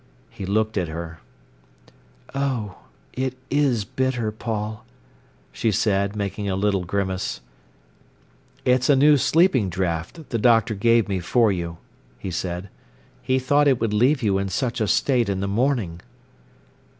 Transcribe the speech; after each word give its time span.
He 0.31 0.47
looked 0.47 0.79
at 0.79 0.87
her. 0.87 1.19
"Oh, 2.33 2.79
it 3.13 3.37
is 3.51 3.85
bitter, 3.85 4.31
Paul!" 4.31 4.83
she 5.51 5.71
said, 5.71 6.15
making 6.15 6.49
a 6.49 6.55
little 6.55 6.85
grimace. 6.85 7.39
"It's 8.65 8.89
a 8.89 8.95
new 8.95 9.15
sleeping 9.15 9.69
draught 9.69 10.27
the 10.31 10.39
doctor 10.39 10.73
gave 10.73 11.07
me 11.07 11.19
for 11.19 11.51
you," 11.51 11.77
he 12.17 12.31
said. 12.31 12.69
"He 13.21 13.37
thought 13.37 13.67
it 13.67 13.79
would 13.79 13.93
leave 13.93 14.23
you 14.23 14.39
in 14.39 14.49
such 14.49 14.81
a 14.81 14.87
state 14.87 15.29
in 15.29 15.39
the 15.39 15.47
morning." 15.47 16.01